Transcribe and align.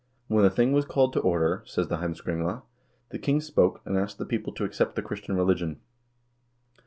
When 0.25 0.43
the 0.43 0.49
thing 0.49 0.73
was 0.73 0.85
called 0.85 1.13
to 1.13 1.19
order, 1.19 1.61
says 1.67 1.87
the 1.89 1.97
"Heimskringla," 1.97 2.63
the 3.11 3.19
king 3.19 3.39
spoke, 3.39 3.81
and 3.85 3.95
asked 3.95 4.17
the 4.17 4.25
people 4.25 4.51
to 4.53 4.63
accept 4.63 4.95
the 4.95 5.03
Christian 5.03 5.35
religion. 5.35 5.79